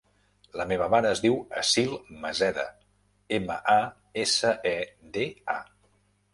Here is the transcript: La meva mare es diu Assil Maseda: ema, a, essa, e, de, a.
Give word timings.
La 0.61 0.65
meva 0.69 0.87
mare 0.93 1.11
es 1.15 1.21
diu 1.25 1.35
Assil 1.61 1.93
Maseda: 2.25 2.65
ema, 3.41 3.61
a, 3.77 3.79
essa, 4.25 4.57
e, 4.75 4.77
de, 5.19 5.31
a. 5.59 5.63